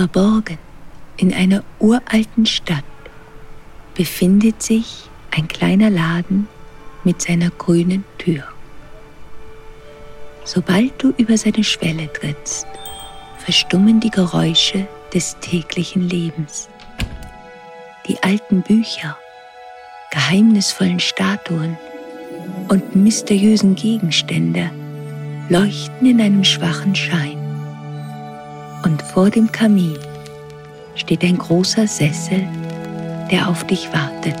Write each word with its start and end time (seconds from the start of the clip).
Verborgen 0.00 0.56
in 1.18 1.34
einer 1.34 1.62
uralten 1.78 2.46
Stadt 2.46 2.84
befindet 3.94 4.62
sich 4.62 5.10
ein 5.30 5.46
kleiner 5.46 5.90
Laden 5.90 6.48
mit 7.04 7.20
seiner 7.20 7.50
grünen 7.50 8.02
Tür. 8.16 8.44
Sobald 10.42 11.02
du 11.02 11.12
über 11.18 11.36
seine 11.36 11.62
Schwelle 11.62 12.10
trittst, 12.10 12.66
verstummen 13.44 14.00
die 14.00 14.08
Geräusche 14.08 14.88
des 15.12 15.36
täglichen 15.42 16.08
Lebens. 16.08 16.70
Die 18.08 18.22
alten 18.22 18.62
Bücher, 18.62 19.18
geheimnisvollen 20.12 21.00
Statuen 21.00 21.76
und 22.70 22.96
mysteriösen 22.96 23.74
Gegenstände 23.74 24.70
leuchten 25.50 26.06
in 26.06 26.22
einem 26.22 26.42
schwachen 26.42 26.94
Schein. 26.94 27.39
Und 28.82 29.02
vor 29.02 29.28
dem 29.28 29.50
Kamin 29.52 29.98
steht 30.94 31.22
ein 31.22 31.36
großer 31.36 31.86
Sessel, 31.86 32.48
der 33.30 33.48
auf 33.48 33.66
dich 33.66 33.92
wartet. 33.92 34.40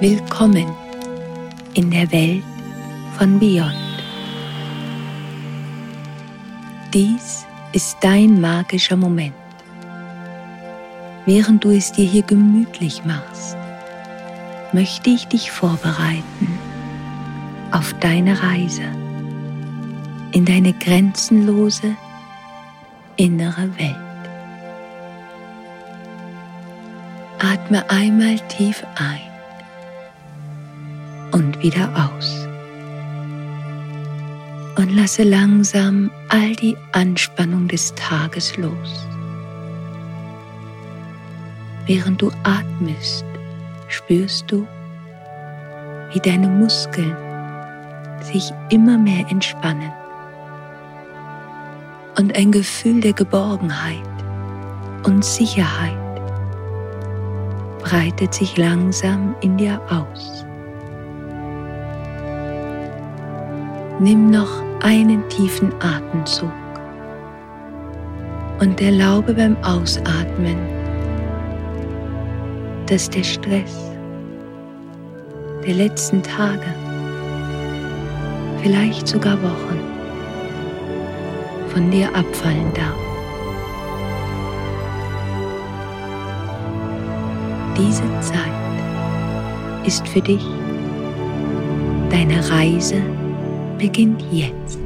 Willkommen 0.00 0.66
in 1.74 1.90
der 1.90 2.10
Welt 2.12 2.44
von 3.16 3.38
Beyond. 3.38 3.74
Dies 6.92 7.46
ist 7.72 7.96
dein 8.02 8.40
magischer 8.40 8.96
Moment. 8.96 9.34
Während 11.24 11.64
du 11.64 11.70
es 11.70 11.90
dir 11.92 12.06
hier 12.06 12.22
gemütlich 12.22 13.02
machst, 13.04 13.56
möchte 14.72 15.08
ich 15.10 15.26
dich 15.26 15.50
vorbereiten 15.50 16.58
auf 17.72 17.94
deine 18.00 18.42
Reise 18.42 18.84
in 20.32 20.44
deine 20.44 20.74
grenzenlose 20.74 21.96
innere 23.16 23.68
Welt. 23.78 23.96
Atme 27.38 27.88
einmal 27.90 28.38
tief 28.48 28.84
ein 28.96 29.20
und 31.32 31.62
wieder 31.62 31.88
aus. 31.94 32.46
Und 34.78 34.94
lasse 34.94 35.22
langsam 35.22 36.10
all 36.28 36.54
die 36.56 36.76
Anspannung 36.92 37.68
des 37.68 37.94
Tages 37.94 38.56
los. 38.56 39.06
Während 41.86 42.20
du 42.20 42.30
atmest, 42.42 43.24
spürst 43.88 44.50
du, 44.50 44.66
wie 46.12 46.20
deine 46.20 46.48
Muskeln 46.48 47.16
sich 48.22 48.52
immer 48.70 48.98
mehr 48.98 49.26
entspannen 49.30 49.92
und 52.18 52.36
ein 52.36 52.50
Gefühl 52.50 53.00
der 53.00 53.12
Geborgenheit 53.12 54.02
und 55.04 55.24
Sicherheit 55.24 55.96
breitet 57.80 58.34
sich 58.34 58.56
langsam 58.56 59.34
in 59.40 59.56
dir 59.56 59.80
aus. 59.90 60.44
Nimm 64.00 64.30
noch 64.30 64.62
einen 64.82 65.28
tiefen 65.28 65.72
Atemzug 65.80 66.52
und 68.60 68.80
erlaube 68.80 69.34
beim 69.34 69.56
Ausatmen, 69.62 70.56
dass 72.86 73.08
der 73.08 73.24
Stress 73.24 73.90
der 75.66 75.74
letzten 75.74 76.22
Tage, 76.22 76.74
vielleicht 78.62 79.08
sogar 79.08 79.40
Wochen, 79.42 79.95
von 81.76 81.90
dir 81.90 82.08
abfallen 82.14 82.72
darf. 82.72 82.96
Diese 87.76 88.02
Zeit 88.22 89.86
ist 89.86 90.08
für 90.08 90.22
dich. 90.22 90.42
Deine 92.08 92.48
Reise 92.48 93.02
beginnt 93.76 94.22
jetzt. 94.32 94.78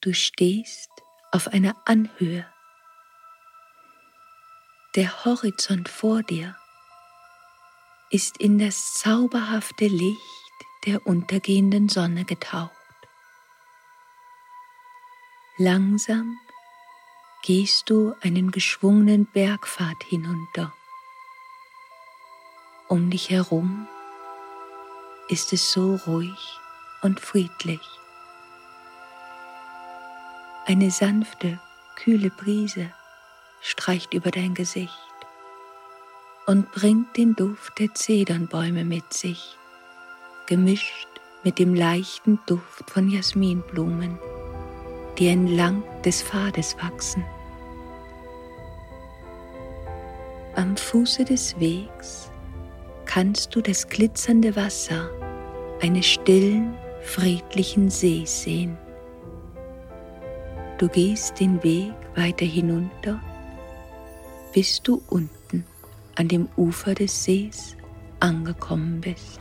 Du 0.00 0.14
stehst 0.14 0.90
auf 1.32 1.48
einer 1.48 1.74
Anhöhe. 1.86 2.46
Der 4.94 5.24
Horizont 5.24 5.88
vor 5.88 6.22
dir 6.22 6.54
ist 8.10 8.38
in 8.38 8.60
das 8.60 8.94
zauberhafte 8.94 9.88
Licht 9.88 10.41
der 10.86 11.06
untergehenden 11.06 11.88
Sonne 11.88 12.24
getaucht. 12.24 12.72
Langsam 15.58 16.38
gehst 17.42 17.90
du 17.90 18.14
einen 18.20 18.50
geschwungenen 18.50 19.26
Bergpfad 19.26 20.02
hinunter. 20.08 20.72
Um 22.88 23.10
dich 23.10 23.30
herum 23.30 23.86
ist 25.28 25.52
es 25.52 25.72
so 25.72 25.96
ruhig 26.06 26.58
und 27.02 27.20
friedlich. 27.20 27.80
Eine 30.66 30.90
sanfte, 30.90 31.60
kühle 31.96 32.30
Brise 32.30 32.92
streicht 33.60 34.14
über 34.14 34.30
dein 34.30 34.54
Gesicht 34.54 34.92
und 36.46 36.70
bringt 36.72 37.16
den 37.16 37.34
Duft 37.34 37.78
der 37.78 37.94
Zedernbäume 37.94 38.84
mit 38.84 39.12
sich, 39.12 39.56
gemischt 40.52 41.08
mit 41.44 41.58
dem 41.58 41.74
leichten 41.74 42.38
Duft 42.44 42.90
von 42.90 43.08
Jasminblumen 43.08 44.18
die 45.16 45.28
entlang 45.28 45.82
des 46.04 46.22
Pfades 46.22 46.76
wachsen. 46.78 47.24
Am 50.54 50.76
Fuße 50.76 51.24
des 51.24 51.58
Wegs 51.58 52.30
kannst 53.06 53.54
du 53.54 53.62
das 53.62 53.88
glitzernde 53.88 54.54
Wasser 54.54 55.08
eines 55.80 56.04
stillen, 56.04 56.74
friedlichen 57.00 57.88
Sees 57.88 58.42
sehen. 58.42 58.76
Du 60.76 60.86
gehst 60.88 61.40
den 61.40 61.62
Weg 61.62 61.94
weiter 62.14 62.44
hinunter, 62.44 63.18
bis 64.52 64.82
du 64.82 65.00
unten 65.08 65.64
an 66.16 66.28
dem 66.28 66.46
Ufer 66.58 66.92
des 66.94 67.24
Sees 67.24 67.74
angekommen 68.20 69.00
bist. 69.00 69.40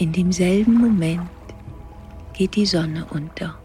In 0.00 0.12
demselben 0.12 0.78
Moment 0.78 1.28
geht 2.32 2.56
die 2.56 2.64
Sonne 2.64 3.06
unter 3.10 3.58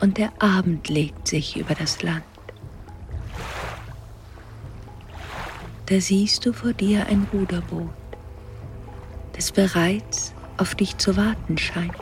und 0.00 0.16
der 0.16 0.32
Abend 0.40 0.88
legt 0.88 1.28
sich 1.28 1.58
über 1.58 1.74
das 1.74 2.02
Land. 2.02 2.24
Da 5.84 6.00
siehst 6.00 6.46
du 6.46 6.54
vor 6.54 6.72
dir 6.72 7.06
ein 7.08 7.28
Ruderboot, 7.30 7.90
das 9.34 9.52
bereits 9.52 10.32
auf 10.56 10.74
dich 10.74 10.96
zu 10.96 11.14
warten 11.14 11.58
scheint. 11.58 11.92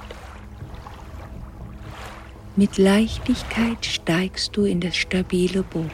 Mit 2.54 2.78
Leichtigkeit 2.78 3.84
steigst 3.84 4.56
du 4.56 4.66
in 4.66 4.78
das 4.80 4.94
stabile 4.94 5.64
Boot 5.64 5.90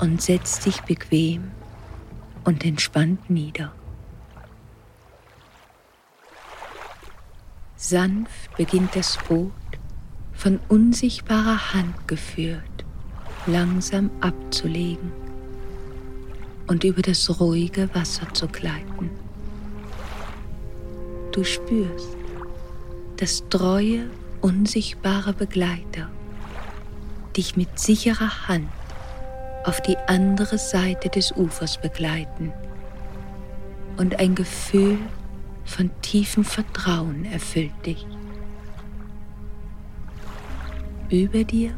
und 0.00 0.20
setzt 0.20 0.66
dich 0.66 0.80
bequem 0.80 1.52
und 2.42 2.64
entspannt 2.64 3.30
nieder. 3.30 3.72
Sanft 7.82 8.54
beginnt 8.58 8.94
das 8.94 9.16
Boot, 9.26 9.52
von 10.34 10.60
unsichtbarer 10.68 11.72
Hand 11.72 12.06
geführt, 12.06 12.84
langsam 13.46 14.10
abzulegen 14.20 15.10
und 16.66 16.84
über 16.84 17.00
das 17.00 17.40
ruhige 17.40 17.88
Wasser 17.94 18.32
zu 18.34 18.48
gleiten. 18.48 19.08
Du 21.32 21.42
spürst, 21.42 22.18
dass 23.16 23.48
treue, 23.48 24.10
unsichtbare 24.42 25.32
Begleiter 25.32 26.10
dich 27.34 27.56
mit 27.56 27.78
sicherer 27.78 28.46
Hand 28.46 28.68
auf 29.64 29.80
die 29.80 29.96
andere 30.06 30.58
Seite 30.58 31.08
des 31.08 31.32
Ufers 31.32 31.80
begleiten 31.80 32.52
und 33.96 34.18
ein 34.18 34.34
Gefühl 34.34 34.98
von 35.70 35.88
tiefem 36.02 36.44
Vertrauen 36.44 37.24
erfüllt 37.24 37.86
dich. 37.86 38.04
Über 41.08 41.44
dir 41.44 41.72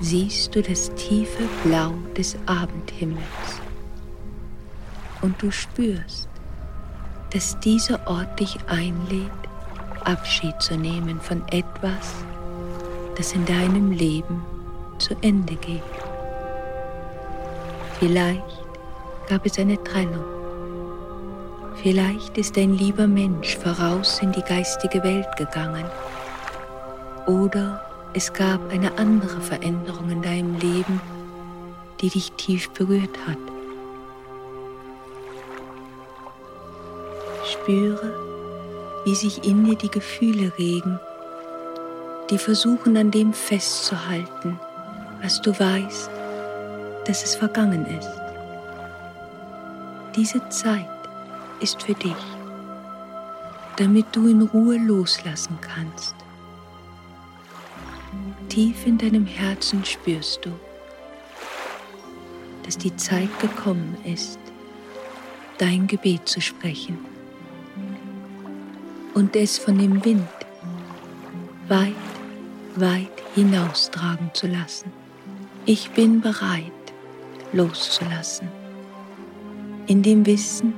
siehst 0.00 0.54
du 0.54 0.62
das 0.62 0.92
tiefe 0.96 1.44
Blau 1.62 1.94
des 2.16 2.36
Abendhimmels 2.46 3.62
und 5.22 5.40
du 5.40 5.50
spürst, 5.52 6.28
dass 7.30 7.58
dieser 7.60 8.04
Ort 8.08 8.40
dich 8.40 8.56
einlädt, 8.66 9.30
Abschied 10.04 10.60
zu 10.60 10.76
nehmen 10.76 11.20
von 11.20 11.46
etwas, 11.48 12.24
das 13.16 13.32
in 13.32 13.44
deinem 13.44 13.92
Leben 13.92 14.42
zu 14.98 15.14
Ende 15.22 15.54
geht. 15.56 15.82
Vielleicht 18.00 18.42
gab 19.28 19.46
es 19.46 19.58
eine 19.58 19.82
Trennung 19.84 20.24
Vielleicht 21.82 22.36
ist 22.36 22.58
ein 22.58 22.74
lieber 22.74 23.06
Mensch 23.06 23.56
voraus 23.56 24.18
in 24.20 24.32
die 24.32 24.42
geistige 24.42 25.00
Welt 25.04 25.28
gegangen. 25.36 25.84
Oder 27.26 27.80
es 28.14 28.32
gab 28.32 28.72
eine 28.72 28.98
andere 28.98 29.40
Veränderung 29.40 30.10
in 30.10 30.20
deinem 30.20 30.58
Leben, 30.58 31.00
die 32.00 32.10
dich 32.10 32.32
tief 32.32 32.68
berührt 32.70 33.16
hat. 33.28 33.38
Spüre, 37.44 38.12
wie 39.04 39.14
sich 39.14 39.44
in 39.44 39.64
dir 39.64 39.76
die 39.76 39.90
Gefühle 39.90 40.52
regen, 40.58 40.98
die 42.28 42.38
versuchen 42.38 42.96
an 42.96 43.12
dem 43.12 43.32
festzuhalten, 43.32 44.58
was 45.22 45.40
du 45.40 45.56
weißt, 45.56 46.10
dass 47.06 47.22
es 47.22 47.36
vergangen 47.36 47.86
ist. 47.86 48.10
Diese 50.16 50.46
Zeit 50.48 50.97
ist 51.60 51.82
für 51.82 51.94
dich, 51.94 52.14
damit 53.76 54.06
du 54.12 54.28
in 54.28 54.42
Ruhe 54.42 54.78
loslassen 54.78 55.58
kannst. 55.60 56.14
Tief 58.48 58.86
in 58.86 58.98
deinem 58.98 59.26
Herzen 59.26 59.84
spürst 59.84 60.44
du, 60.44 60.50
dass 62.64 62.78
die 62.78 62.94
Zeit 62.96 63.30
gekommen 63.40 63.96
ist, 64.04 64.38
dein 65.58 65.86
Gebet 65.86 66.28
zu 66.28 66.40
sprechen 66.40 66.98
und 69.14 69.34
es 69.36 69.58
von 69.58 69.78
dem 69.78 70.04
Wind 70.04 70.28
weit, 71.68 71.94
weit 72.76 73.10
hinaustragen 73.34 74.30
zu 74.32 74.46
lassen. 74.46 74.92
Ich 75.66 75.90
bin 75.90 76.20
bereit, 76.20 76.72
loszulassen, 77.52 78.48
in 79.86 80.02
dem 80.02 80.24
Wissen, 80.24 80.72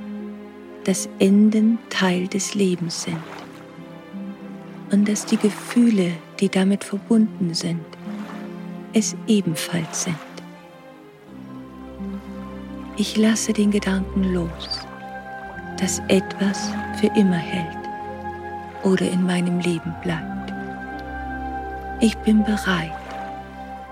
dass 0.85 1.07
Enden 1.19 1.77
Teil 1.89 2.27
des 2.27 2.55
Lebens 2.55 3.03
sind 3.03 3.17
und 4.91 5.07
dass 5.07 5.25
die 5.25 5.37
Gefühle, 5.37 6.11
die 6.39 6.49
damit 6.49 6.83
verbunden 6.83 7.53
sind, 7.53 7.85
es 8.93 9.15
ebenfalls 9.27 10.03
sind. 10.03 10.15
Ich 12.97 13.15
lasse 13.17 13.53
den 13.53 13.71
Gedanken 13.71 14.33
los, 14.33 14.81
dass 15.79 15.99
etwas 16.07 16.71
für 16.99 17.07
immer 17.15 17.37
hält 17.37 17.77
oder 18.83 19.09
in 19.09 19.25
meinem 19.25 19.59
Leben 19.59 19.93
bleibt. 20.03 20.53
Ich 21.99 22.17
bin 22.17 22.43
bereit, 22.43 22.91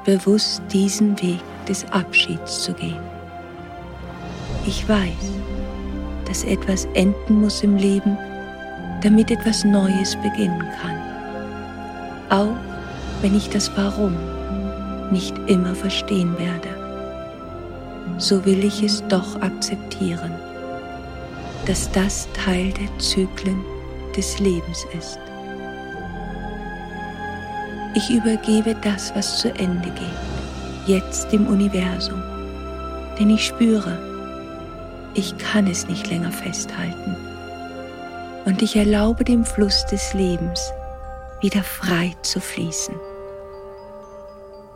bewusst 0.03 0.61
diesen 0.71 1.19
Weg 1.21 1.41
des 1.67 1.85
Abschieds 1.91 2.63
zu 2.63 2.73
gehen. 2.73 2.99
Ich 4.65 4.87
weiß, 4.89 5.31
dass 6.29 6.43
etwas 6.43 6.85
enden 6.93 7.41
muss 7.41 7.63
im 7.63 7.75
Leben, 7.75 8.15
damit 9.01 9.31
etwas 9.31 9.65
Neues 9.65 10.15
beginnen 10.17 10.63
kann. 10.79 10.95
Auch 12.29 12.55
wenn 13.21 13.35
ich 13.35 13.49
das 13.49 13.69
Warum 13.75 14.15
nicht 15.11 15.35
immer 15.47 15.73
verstehen 15.73 16.37
werde, 16.37 16.69
so 18.19 18.45
will 18.45 18.63
ich 18.63 18.83
es 18.83 19.03
doch 19.07 19.41
akzeptieren, 19.41 20.31
dass 21.65 21.91
das 21.91 22.27
Teil 22.33 22.71
der 22.73 22.99
Zyklen 22.99 23.65
des 24.15 24.39
Lebens 24.39 24.85
ist. 24.95 25.19
Ich 27.95 28.11
übergebe 28.11 28.75
das, 28.83 29.13
was 29.15 29.39
zu 29.39 29.49
Ende 29.55 29.89
geht, 29.89 30.85
jetzt 30.85 31.31
dem 31.31 31.47
Universum, 31.47 32.21
denn 33.17 33.31
ich 33.31 33.47
spüre, 33.47 34.08
ich 35.13 35.37
kann 35.37 35.67
es 35.67 35.87
nicht 35.87 36.09
länger 36.09 36.31
festhalten. 36.31 37.15
Und 38.45 38.61
ich 38.61 38.75
erlaube 38.75 39.23
dem 39.23 39.45
Fluss 39.45 39.85
des 39.87 40.13
Lebens 40.13 40.71
wieder 41.41 41.63
frei 41.63 42.15
zu 42.21 42.39
fließen. 42.39 42.95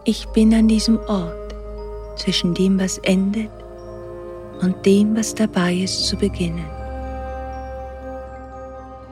Ich 0.06 0.28
bin 0.30 0.54
an 0.54 0.68
diesem 0.68 1.00
Ort 1.08 1.56
zwischen 2.18 2.54
dem, 2.54 2.80
was 2.80 2.98
endet 3.00 3.50
und 4.62 4.86
dem, 4.86 5.16
was 5.16 5.34
dabei 5.34 5.74
ist 5.74 6.08
zu 6.08 6.18
beginnen. 6.18 6.66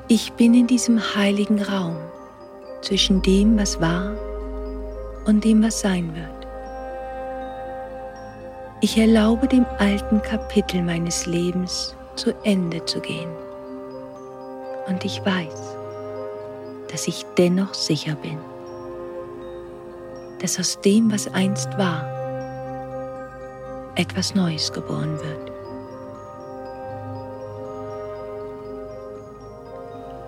Ich 0.07 0.33
bin 0.33 0.53
in 0.53 0.67
diesem 0.67 0.99
heiligen 1.15 1.61
Raum 1.61 1.95
zwischen 2.81 3.21
dem, 3.21 3.57
was 3.57 3.79
war 3.79 4.13
und 5.25 5.43
dem, 5.43 5.63
was 5.63 5.79
sein 5.79 6.13
wird. 6.15 6.40
Ich 8.83 8.97
erlaube 8.97 9.47
dem 9.47 9.67
alten 9.77 10.23
Kapitel 10.23 10.81
meines 10.81 11.27
Lebens 11.27 11.95
zu 12.15 12.33
Ende 12.43 12.83
zu 12.83 12.99
gehen. 12.99 13.29
Und 14.87 15.05
ich 15.05 15.23
weiß, 15.23 15.77
dass 16.89 17.07
ich 17.07 17.23
dennoch 17.37 17.75
sicher 17.75 18.15
bin, 18.15 18.39
dass 20.39 20.59
aus 20.59 20.81
dem, 20.81 21.11
was 21.11 21.31
einst 21.31 21.77
war, 21.77 22.07
etwas 23.97 24.33
Neues 24.33 24.73
geboren 24.73 25.15
wird. 25.19 25.51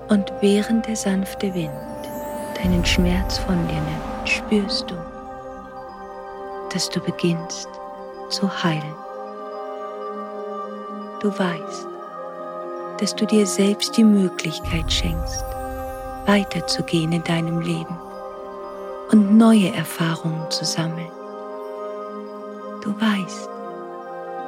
Und 0.09 0.31
während 0.41 0.85
der 0.85 0.95
sanfte 0.95 1.51
Wind 1.55 1.71
deinen 2.61 2.85
Schmerz 2.85 3.39
von 3.39 3.57
dir 3.67 3.81
nimmt, 3.81 4.29
spürst 4.29 4.91
du, 4.91 4.95
dass 6.71 6.87
du 6.87 6.99
beginnst 6.99 7.67
zu 8.29 8.49
heilen. 8.63 8.95
Du 11.21 11.29
weißt, 11.29 11.87
dass 12.99 13.15
du 13.15 13.25
dir 13.25 13.45
selbst 13.45 13.95
die 13.97 14.03
Möglichkeit 14.03 14.91
schenkst, 14.91 15.45
weiterzugehen 16.25 17.11
in 17.11 17.23
deinem 17.23 17.59
Leben 17.59 17.97
und 19.11 19.37
neue 19.37 19.73
Erfahrungen 19.73 20.49
zu 20.49 20.65
sammeln. 20.65 21.11
Du 22.81 22.89
weißt, 22.99 23.49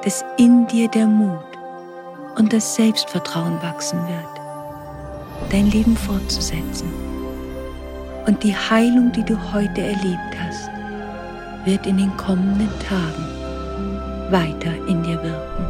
dass 0.04 0.24
in 0.38 0.68
dir 0.68 0.90
der 0.90 1.08
Mut 1.08 1.40
und 2.38 2.52
das 2.52 2.76
Selbstvertrauen 2.76 3.62
wachsen 3.62 4.00
wird, 4.08 5.52
dein 5.52 5.72
Leben 5.72 5.96
fortzusetzen. 5.96 6.92
Und 8.26 8.44
die 8.44 8.56
Heilung, 8.56 9.12
die 9.12 9.24
du 9.24 9.38
heute 9.54 9.82
erlebt 9.82 10.36
hast, 10.40 10.70
wird 11.66 11.86
in 11.86 11.98
den 11.98 12.16
kommenden 12.18 12.70
Tagen 12.80 13.35
weiter 14.32 14.74
in 14.88 15.04
dir 15.04 15.22
wirken. 15.24 15.66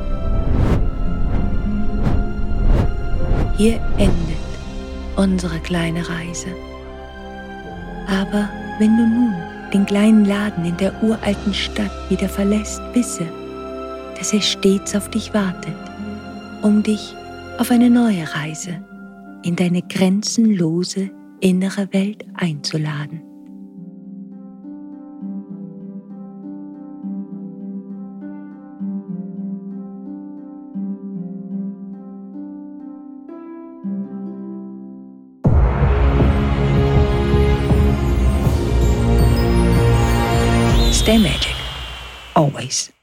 Hier 3.57 3.79
endet 3.97 4.45
unsere 5.15 5.59
kleine 5.59 6.07
Reise. 6.07 6.49
Aber 8.07 8.49
wenn 8.79 8.97
du 8.97 9.07
nun 9.07 9.33
den 9.73 9.85
kleinen 9.85 10.25
Laden 10.25 10.65
in 10.65 10.77
der 10.77 10.93
uralten 11.03 11.53
Stadt 11.53 11.91
wieder 12.09 12.29
verlässt, 12.29 12.81
wisse, 12.93 13.25
dass 14.17 14.33
er 14.33 14.41
stets 14.41 14.95
auf 14.95 15.09
dich 15.09 15.33
wartet, 15.33 15.75
um 16.61 16.83
dich 16.83 17.15
auf 17.57 17.71
eine 17.71 17.89
neue 17.89 18.25
Reise 18.33 18.79
in 19.43 19.55
deine 19.55 19.81
grenzenlose 19.81 21.09
innere 21.39 21.91
Welt 21.93 22.25
einzuladen. 22.35 23.21
Always. 42.45 42.94